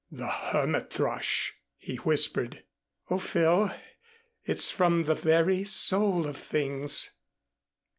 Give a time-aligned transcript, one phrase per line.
[0.09, 2.63] "The hermit thrush," he whispered.
[3.11, 3.69] "Oh, Phil.
[4.43, 7.11] It's from the very soul of things."